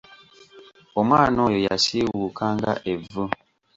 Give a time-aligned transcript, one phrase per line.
[0.99, 3.25] Omwana oyo yasiiwuuka nga Evvu.